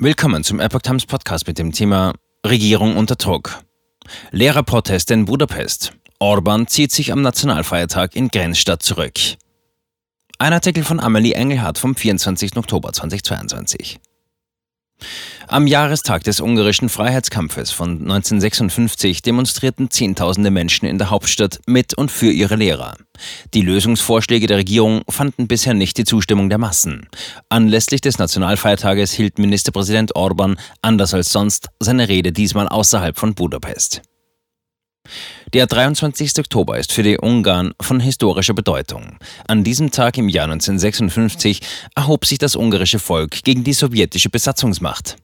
Willkommen 0.00 0.44
zum 0.44 0.60
Epoch 0.60 0.82
Times 0.82 1.06
Podcast 1.06 1.48
mit 1.48 1.58
dem 1.58 1.72
Thema 1.72 2.14
Regierung 2.46 2.96
unter 2.96 3.16
Druck. 3.16 3.64
Lehrerproteste 4.30 5.12
in 5.12 5.24
Budapest. 5.24 5.92
Orban 6.20 6.68
zieht 6.68 6.92
sich 6.92 7.10
am 7.10 7.20
Nationalfeiertag 7.20 8.14
in 8.14 8.28
Grenzstadt 8.28 8.80
zurück. 8.80 9.18
Ein 10.38 10.52
Artikel 10.52 10.84
von 10.84 11.00
Amelie 11.00 11.32
Engelhardt 11.32 11.78
vom 11.78 11.96
24. 11.96 12.56
Oktober 12.56 12.92
2022. 12.92 13.98
Am 15.46 15.66
Jahrestag 15.66 16.24
des 16.24 16.40
ungarischen 16.40 16.88
Freiheitskampfes 16.88 17.70
von 17.70 17.92
1956 18.02 19.22
demonstrierten 19.22 19.90
Zehntausende 19.90 20.50
Menschen 20.50 20.86
in 20.86 20.98
der 20.98 21.10
Hauptstadt 21.10 21.60
mit 21.66 21.94
und 21.94 22.10
für 22.10 22.30
ihre 22.30 22.56
Lehrer. 22.56 22.96
Die 23.54 23.62
Lösungsvorschläge 23.62 24.46
der 24.46 24.58
Regierung 24.58 25.02
fanden 25.08 25.48
bisher 25.48 25.74
nicht 25.74 25.96
die 25.96 26.04
Zustimmung 26.04 26.48
der 26.50 26.58
Massen. 26.58 27.08
Anlässlich 27.48 28.00
des 28.00 28.18
Nationalfeiertages 28.18 29.12
hielt 29.12 29.38
Ministerpräsident 29.38 30.14
Orban, 30.16 30.58
anders 30.82 31.14
als 31.14 31.32
sonst, 31.32 31.68
seine 31.80 32.08
Rede 32.08 32.32
diesmal 32.32 32.68
außerhalb 32.68 33.18
von 33.18 33.34
Budapest. 33.34 34.02
Der 35.52 35.66
23. 35.66 36.38
Oktober 36.38 36.78
ist 36.78 36.92
für 36.92 37.02
die 37.02 37.18
Ungarn 37.18 37.72
von 37.80 38.00
historischer 38.00 38.54
Bedeutung. 38.54 39.18
An 39.46 39.64
diesem 39.64 39.90
Tag 39.90 40.18
im 40.18 40.28
Jahr 40.28 40.44
1956 40.44 41.60
erhob 41.94 42.26
sich 42.26 42.38
das 42.38 42.56
ungarische 42.56 42.98
Volk 42.98 43.42
gegen 43.44 43.64
die 43.64 43.72
sowjetische 43.72 44.30
Besatzungsmacht. 44.30 45.16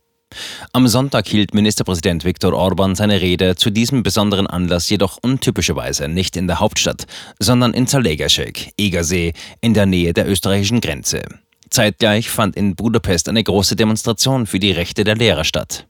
Am 0.73 0.88
Sonntag 0.88 1.29
hielt 1.29 1.55
Ministerpräsident 1.55 2.24
Viktor 2.24 2.55
Orban 2.55 2.95
seine 2.95 3.20
Rede 3.20 3.57
zu 3.57 3.70
diesem 3.70 4.02
besonderen 4.02 4.47
Anlass 4.47 4.88
jedoch 4.88 5.19
untypischerweise 5.23 6.09
nicht 6.09 6.37
in 6.37 6.46
der 6.46 6.60
Hauptstadt, 6.60 7.07
sondern 7.38 7.74
in 7.74 7.87
Zalegerszeg, 7.87 8.73
Egersee, 8.77 9.32
in 9.60 9.74
der 9.74 9.87
Nähe 9.87 10.12
der 10.12 10.29
österreichischen 10.29 10.80
Grenze. 10.80 11.23
Zeitgleich 11.71 12.29
fand 12.29 12.57
in 12.57 12.77
Budapest 12.77 13.29
eine 13.29 13.43
große 13.43 13.77
Demonstration 13.77 14.46
für 14.46 14.60
die 14.60 14.73
Rechte 14.73 15.05
der 15.05 15.16
Lehrer 15.16 15.45
statt. 15.45 15.87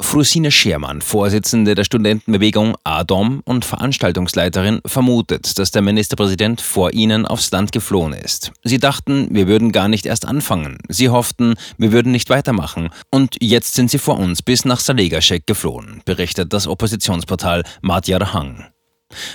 Frusine 0.00 0.50
Schermann, 0.50 1.02
Vorsitzende 1.02 1.74
der 1.74 1.84
Studentenbewegung 1.84 2.76
ADOM 2.84 3.42
und 3.44 3.64
Veranstaltungsleiterin, 3.64 4.80
vermutet, 4.84 5.58
dass 5.58 5.70
der 5.70 5.82
Ministerpräsident 5.82 6.60
vor 6.60 6.92
ihnen 6.92 7.26
aufs 7.26 7.50
Land 7.50 7.70
geflohen 7.72 8.12
ist. 8.12 8.52
Sie 8.64 8.78
dachten, 8.78 9.28
wir 9.30 9.46
würden 9.46 9.72
gar 9.72 9.88
nicht 9.88 10.06
erst 10.06 10.26
anfangen. 10.26 10.78
Sie 10.88 11.10
hofften, 11.10 11.54
wir 11.78 11.92
würden 11.92 12.12
nicht 12.12 12.30
weitermachen. 12.30 12.90
Und 13.10 13.36
jetzt 13.40 13.74
sind 13.74 13.90
sie 13.90 13.98
vor 13.98 14.18
uns 14.18 14.42
bis 14.42 14.64
nach 14.64 14.80
Salegerschek 14.80 15.46
geflohen, 15.46 16.02
berichtet 16.04 16.52
das 16.52 16.66
Oppositionsportal 16.66 17.62
Madjar 17.82 18.32
Hang. 18.32 18.64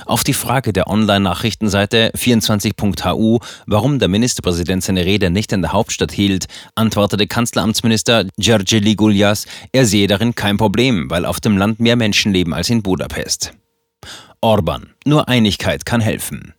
Auf 0.05 0.23
die 0.23 0.33
Frage 0.33 0.73
der 0.73 0.87
Online-Nachrichtenseite 0.87 2.11
24.hu, 2.15 3.39
warum 3.65 3.99
der 3.99 4.07
Ministerpräsident 4.07 4.83
seine 4.83 5.05
Rede 5.05 5.29
nicht 5.29 5.51
in 5.51 5.61
der 5.61 5.73
Hauptstadt 5.73 6.11
hielt, 6.11 6.45
antwortete 6.75 7.27
Kanzleramtsminister 7.27 8.25
Georgi 8.37 8.79
Liguljas, 8.79 9.45
er 9.71 9.85
sehe 9.85 10.07
darin 10.07 10.35
kein 10.35 10.57
Problem, 10.57 11.09
weil 11.09 11.25
auf 11.25 11.39
dem 11.39 11.57
Land 11.57 11.79
mehr 11.79 11.95
Menschen 11.95 12.33
leben 12.33 12.53
als 12.53 12.69
in 12.69 12.83
Budapest. 12.83 13.53
Orban, 14.41 14.91
nur 15.05 15.27
Einigkeit 15.27 15.85
kann 15.85 16.01
helfen. 16.01 16.53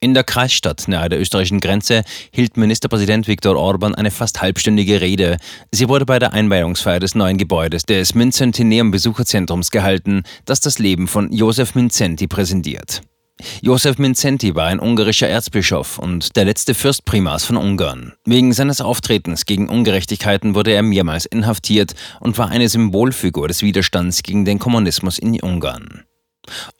In 0.00 0.14
der 0.14 0.22
Kreisstadt 0.22 0.86
nahe 0.86 1.08
der 1.08 1.20
österreichischen 1.20 1.58
Grenze 1.58 2.04
hielt 2.32 2.56
Ministerpräsident 2.56 3.26
Viktor 3.26 3.56
Orban 3.56 3.96
eine 3.96 4.12
fast 4.12 4.40
halbstündige 4.40 5.00
Rede. 5.00 5.38
Sie 5.72 5.88
wurde 5.88 6.06
bei 6.06 6.20
der 6.20 6.32
Einweihungsfeier 6.32 7.00
des 7.00 7.16
neuen 7.16 7.36
Gebäudes 7.36 7.82
des 7.82 8.14
Mincentineum 8.14 8.92
Besucherzentrums 8.92 9.72
gehalten, 9.72 10.22
das 10.44 10.60
das 10.60 10.78
Leben 10.78 11.08
von 11.08 11.32
Josef 11.32 11.74
Mincenti 11.74 12.28
präsentiert. 12.28 13.00
Josef 13.60 13.98
Mincenti 13.98 14.54
war 14.54 14.66
ein 14.66 14.78
ungarischer 14.78 15.28
Erzbischof 15.28 15.98
und 15.98 16.36
der 16.36 16.44
letzte 16.44 16.74
Fürstprimas 16.74 17.44
von 17.44 17.56
Ungarn. 17.56 18.12
Wegen 18.24 18.52
seines 18.52 18.80
Auftretens 18.80 19.46
gegen 19.46 19.68
Ungerechtigkeiten 19.68 20.54
wurde 20.54 20.72
er 20.72 20.82
mehrmals 20.82 21.26
inhaftiert 21.26 21.94
und 22.20 22.38
war 22.38 22.50
eine 22.50 22.68
Symbolfigur 22.68 23.48
des 23.48 23.62
Widerstands 23.62 24.22
gegen 24.22 24.44
den 24.44 24.60
Kommunismus 24.60 25.18
in 25.18 25.40
Ungarn. 25.40 26.04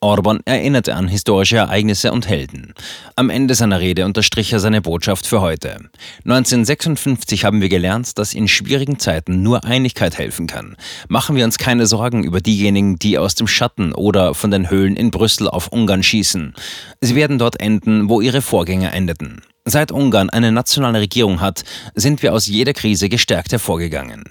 Orban 0.00 0.41
erinnerte 0.44 0.94
an 0.94 1.08
historische 1.08 1.56
Ereignisse 1.56 2.12
und 2.12 2.28
Helden. 2.28 2.74
Am 3.16 3.31
Ende 3.31 3.54
seiner 3.54 3.81
Rede 3.81 4.04
unterstrich 4.04 4.53
er 4.53 4.60
seine 4.60 4.81
Botschaft 4.81 5.26
für 5.26 5.41
heute. 5.41 5.78
1956 6.25 7.44
haben 7.44 7.60
wir 7.60 7.69
gelernt, 7.69 8.19
dass 8.19 8.34
in 8.34 8.48
schwierigen 8.48 8.98
Zeiten 8.98 9.43
nur 9.43 9.65
Einigkeit 9.65 10.19
helfen 10.19 10.47
kann. 10.47 10.76
Machen 11.09 11.37
wir 11.37 11.44
uns 11.44 11.59
keine 11.59 11.87
Sorgen 11.87 12.25
über 12.25 12.41
diejenigen, 12.41 12.98
die 12.98 13.19
aus 13.19 13.34
dem 13.34 13.47
Schatten 13.47 13.93
oder 13.93 14.34
von 14.34 14.50
den 14.50 14.70
Höhlen 14.70 14.97
in 14.97 15.10
Brüssel 15.10 15.48
auf 15.48 15.69
Ungarn 15.69 16.03
schießen. 16.03 16.54
Sie 17.00 17.14
werden 17.14 17.38
dort 17.38 17.60
enden, 17.60 18.09
wo 18.09 18.20
ihre 18.20 18.43
Vorgänger 18.43 18.93
endeten. 18.93 19.43
Seit 19.64 19.93
Ungarn 19.93 20.31
eine 20.31 20.50
nationale 20.50 21.00
Regierung 21.00 21.41
hat, 21.41 21.62
sind 21.94 22.22
wir 22.22 22.32
aus 22.32 22.47
jeder 22.47 22.72
Krise 22.72 23.09
gestärkt 23.09 23.53
hervorgegangen. 23.53 24.25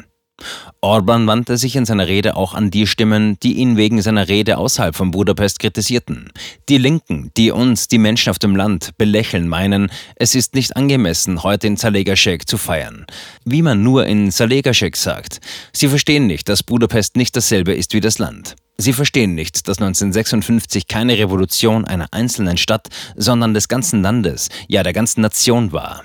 Orban 0.81 1.25
wandte 1.25 1.58
sich 1.58 1.75
in 1.75 1.86
seiner 1.86 2.08
Rede 2.08 2.36
auch 2.36 2.53
an 2.53 2.70
die 2.70 2.86
Stimmen, 2.86 3.40
die 3.42 3.53
ihn 3.53 3.78
wegen 3.78 4.02
seiner 4.02 4.28
Rede 4.28 4.58
außerhalb 4.58 4.96
von 4.96 5.12
Budapest 5.12 5.59
kritisierten. 5.59 6.31
Die 6.70 6.78
Linken, 6.78 7.31
die 7.36 7.52
uns, 7.52 7.88
die 7.88 7.98
Menschen 7.98 8.30
auf 8.30 8.40
dem 8.40 8.56
Land, 8.56 8.92
belächeln, 8.98 9.48
meinen, 9.48 9.92
es 10.16 10.36
ist 10.36 10.53
nicht 10.53 10.75
angemessen, 10.75 11.44
heute 11.44 11.68
in 11.68 11.78
Zalegerszeg 11.78 12.48
zu 12.48 12.58
feiern. 12.58 13.06
Wie 13.44 13.62
man 13.62 13.81
nur 13.81 14.06
in 14.06 14.31
Zalegerszeg 14.31 14.96
sagt. 14.96 15.40
Sie 15.74 15.88
verstehen 15.88 16.28
nicht, 16.28 16.48
dass 16.50 16.64
Budapest 16.64 17.16
nicht 17.16 17.36
dasselbe 17.36 17.74
ist 17.74 17.94
wie 17.94 18.02
das 18.02 18.19
Land. 18.19 18.56
Sie 18.78 18.94
verstehen 18.94 19.34
nicht, 19.34 19.68
dass 19.68 19.80
1956 19.80 20.88
keine 20.88 21.18
Revolution 21.18 21.86
einer 21.86 22.08
einzelnen 22.12 22.58
Stadt, 22.58 22.90
sondern 23.16 23.56
des 23.56 23.68
ganzen 23.68 24.04
Landes, 24.04 24.50
ja 24.68 24.84
der 24.84 24.94
ganzen 24.94 25.22
Nation 25.22 25.72
war. 25.72 26.04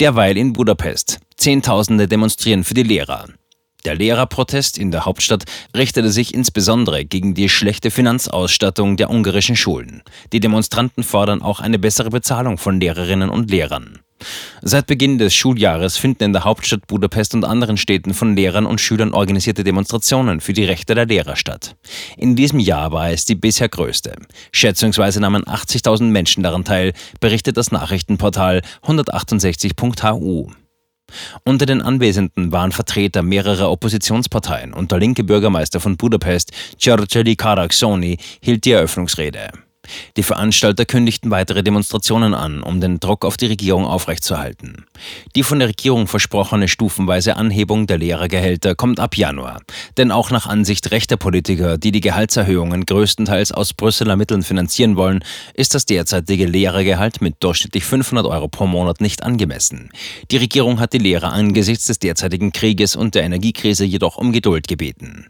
Derweil 0.00 0.36
in 0.36 0.52
Budapest. 0.52 1.20
Zehntausende 1.36 2.08
demonstrieren 2.08 2.64
für 2.64 2.74
die 2.74 2.82
Lehrer. 2.82 3.26
Der 3.84 3.96
Lehrerprotest 3.96 4.78
in 4.78 4.92
der 4.92 5.04
Hauptstadt 5.04 5.44
richtete 5.76 6.10
sich 6.10 6.34
insbesondere 6.34 7.04
gegen 7.04 7.34
die 7.34 7.48
schlechte 7.48 7.90
Finanzausstattung 7.90 8.96
der 8.96 9.10
ungarischen 9.10 9.56
Schulen. 9.56 10.02
Die 10.32 10.38
Demonstranten 10.38 11.02
fordern 11.02 11.42
auch 11.42 11.58
eine 11.58 11.80
bessere 11.80 12.10
Bezahlung 12.10 12.58
von 12.58 12.78
Lehrerinnen 12.78 13.28
und 13.28 13.50
Lehrern. 13.50 14.01
Seit 14.62 14.86
Beginn 14.86 15.18
des 15.18 15.34
Schuljahres 15.34 15.96
finden 15.96 16.24
in 16.24 16.32
der 16.32 16.44
Hauptstadt 16.44 16.86
Budapest 16.86 17.34
und 17.34 17.44
anderen 17.44 17.76
Städten 17.76 18.14
von 18.14 18.36
Lehrern 18.36 18.66
und 18.66 18.80
Schülern 18.80 19.14
organisierte 19.14 19.64
Demonstrationen 19.64 20.40
für 20.40 20.52
die 20.52 20.64
Rechte 20.64 20.94
der 20.94 21.06
Lehrer 21.06 21.36
statt. 21.36 21.76
In 22.16 22.36
diesem 22.36 22.60
Jahr 22.60 22.92
war 22.92 23.10
es 23.10 23.24
die 23.24 23.34
bisher 23.34 23.68
größte. 23.68 24.14
Schätzungsweise 24.52 25.20
nahmen 25.20 25.44
80.000 25.44 26.04
Menschen 26.04 26.42
daran 26.42 26.64
teil, 26.64 26.92
berichtet 27.20 27.56
das 27.56 27.72
Nachrichtenportal 27.72 28.62
168.hu. 28.84 30.50
Unter 31.44 31.66
den 31.66 31.82
Anwesenden 31.82 32.52
waren 32.52 32.72
Vertreter 32.72 33.22
mehrerer 33.22 33.70
Oppositionsparteien 33.70 34.72
und 34.72 34.92
der 34.92 34.98
linke 34.98 35.24
Bürgermeister 35.24 35.80
von 35.80 35.96
Budapest, 35.96 36.52
György 36.78 37.36
Karaksoni, 37.36 38.18
hielt 38.40 38.64
die 38.64 38.72
Eröffnungsrede. 38.72 39.50
Die 40.16 40.22
Veranstalter 40.22 40.84
kündigten 40.84 41.30
weitere 41.30 41.62
Demonstrationen 41.62 42.34
an, 42.34 42.62
um 42.62 42.80
den 42.80 43.00
Druck 43.00 43.24
auf 43.24 43.36
die 43.36 43.46
Regierung 43.46 43.84
aufrechtzuerhalten. 43.84 44.86
Die 45.34 45.42
von 45.42 45.58
der 45.58 45.68
Regierung 45.68 46.06
versprochene 46.06 46.68
stufenweise 46.68 47.36
Anhebung 47.36 47.86
der 47.86 47.98
Lehrergehälter 47.98 48.74
kommt 48.74 49.00
ab 49.00 49.16
Januar. 49.16 49.60
Denn 49.96 50.12
auch 50.12 50.30
nach 50.30 50.46
Ansicht 50.46 50.90
rechter 50.92 51.16
Politiker, 51.16 51.78
die 51.78 51.92
die 51.92 52.00
Gehaltserhöhungen 52.00 52.86
größtenteils 52.86 53.52
aus 53.52 53.74
Brüsseler 53.74 54.16
Mitteln 54.16 54.42
finanzieren 54.42 54.96
wollen, 54.96 55.24
ist 55.54 55.74
das 55.74 55.84
derzeitige 55.84 56.46
Lehrergehalt 56.46 57.20
mit 57.20 57.36
durchschnittlich 57.40 57.84
500 57.84 58.26
Euro 58.26 58.48
pro 58.48 58.66
Monat 58.66 59.00
nicht 59.00 59.22
angemessen. 59.22 59.90
Die 60.30 60.36
Regierung 60.36 60.78
hat 60.78 60.92
die 60.92 60.98
Lehrer 60.98 61.32
angesichts 61.32 61.86
des 61.86 61.98
derzeitigen 61.98 62.52
Krieges 62.52 62.94
und 62.94 63.14
der 63.14 63.24
Energiekrise 63.24 63.84
jedoch 63.84 64.16
um 64.16 64.32
Geduld 64.32 64.68
gebeten. 64.68 65.26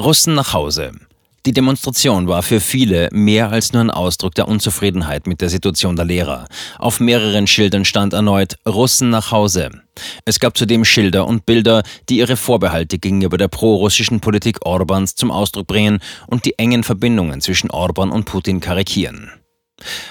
Russen 0.00 0.34
nach 0.34 0.52
Hause. 0.52 0.92
Die 1.46 1.52
Demonstration 1.52 2.28
war 2.28 2.42
für 2.42 2.60
viele 2.60 3.08
mehr 3.12 3.50
als 3.50 3.72
nur 3.72 3.82
ein 3.82 3.90
Ausdruck 3.90 4.34
der 4.34 4.46
Unzufriedenheit 4.46 5.26
mit 5.26 5.40
der 5.40 5.48
Situation 5.48 5.96
der 5.96 6.04
Lehrer. 6.04 6.46
Auf 6.78 7.00
mehreren 7.00 7.46
Schildern 7.46 7.86
stand 7.86 8.12
erneut 8.12 8.56
Russen 8.68 9.08
nach 9.08 9.30
Hause. 9.30 9.70
Es 10.26 10.38
gab 10.38 10.58
zudem 10.58 10.84
Schilder 10.84 11.26
und 11.26 11.46
Bilder, 11.46 11.82
die 12.10 12.18
ihre 12.18 12.36
Vorbehalte 12.36 12.98
gegenüber 12.98 13.38
der 13.38 13.48
prorussischen 13.48 14.20
Politik 14.20 14.66
Orbans 14.66 15.14
zum 15.14 15.30
Ausdruck 15.30 15.66
bringen 15.66 16.00
und 16.26 16.44
die 16.44 16.58
engen 16.58 16.84
Verbindungen 16.84 17.40
zwischen 17.40 17.70
Orban 17.70 18.10
und 18.10 18.26
Putin 18.26 18.60
karikieren. 18.60 19.30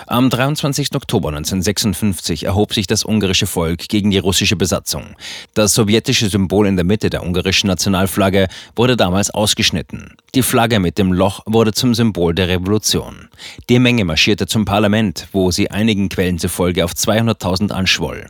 Am 0.08 0.30
23. 0.30 0.96
Oktober 0.96 1.30
1956 1.30 2.46
erhob 2.46 2.74
sich 2.74 2.88
das 2.88 3.06
ungarische 3.06 3.48
Volk 3.48 3.88
gegen 3.90 4.12
die 4.12 4.18
russische 4.18 4.56
Besatzung. 4.56 5.16
Das 5.54 5.74
sowjetische 5.74 6.30
Symbol 6.30 6.68
in 6.68 6.76
der 6.76 6.86
Mitte 6.86 7.10
der 7.10 7.24
ungarischen 7.24 7.68
Nationalflagge 7.68 8.48
wurde 8.76 8.98
damals 8.98 9.30
ausgeschnitten. 9.30 10.16
Die 10.36 10.44
Flagge 10.44 10.80
mit 10.80 10.98
dem 10.98 11.14
Loch 11.14 11.42
wurde 11.46 11.74
zum 11.74 11.94
Symbol 11.94 12.36
der 12.36 12.48
Revolution. 12.48 13.30
Die 13.70 13.80
Menge 13.80 14.06
marschierte 14.06 14.48
zum 14.48 14.66
Parlament, 14.66 15.28
wo 15.32 15.52
sie 15.52 15.72
einigen 15.72 16.10
Quellen 16.10 16.40
zufolge 16.40 16.86
auf 16.86 16.94
200.000 16.94 17.72
anschwoll. 17.72 18.28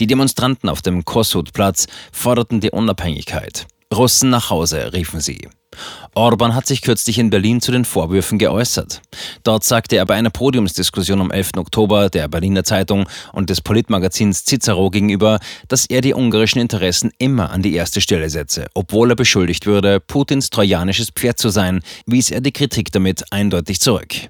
Die 0.00 0.06
Demonstranten 0.06 0.68
auf 0.68 0.82
dem 0.82 1.04
Kossuth-Platz 1.04 1.86
forderten 2.12 2.60
die 2.60 2.70
Unabhängigkeit. 2.70 3.66
Russen 3.92 4.30
nach 4.30 4.50
Hause, 4.50 4.92
riefen 4.92 5.20
sie. 5.20 5.48
Orban 6.14 6.54
hat 6.54 6.66
sich 6.66 6.82
kürzlich 6.82 7.18
in 7.18 7.30
Berlin 7.30 7.60
zu 7.60 7.72
den 7.72 7.84
Vorwürfen 7.84 8.38
geäußert. 8.38 9.00
Dort 9.44 9.64
sagte 9.64 9.96
er 9.96 10.06
bei 10.06 10.14
einer 10.14 10.30
Podiumsdiskussion 10.30 11.20
am 11.20 11.30
11. 11.30 11.52
Oktober 11.56 12.10
der 12.10 12.28
Berliner 12.28 12.64
Zeitung 12.64 13.08
und 13.32 13.48
des 13.48 13.60
Politmagazins 13.60 14.44
Cicero 14.44 14.90
gegenüber, 14.90 15.38
dass 15.68 15.86
er 15.86 16.00
die 16.00 16.14
ungarischen 16.14 16.60
Interessen 16.60 17.12
immer 17.18 17.50
an 17.50 17.62
die 17.62 17.74
erste 17.74 18.00
Stelle 18.00 18.28
setze, 18.28 18.66
obwohl 18.74 19.10
er 19.10 19.16
beschuldigt 19.16 19.66
würde, 19.66 20.00
Putins 20.00 20.50
trojanisches 20.50 21.10
Pferd 21.10 21.38
zu 21.38 21.48
sein, 21.48 21.80
wies 22.06 22.30
er 22.30 22.40
die 22.40 22.52
Kritik 22.52 22.92
damit 22.92 23.32
eindeutig 23.32 23.80
zurück. 23.80 24.28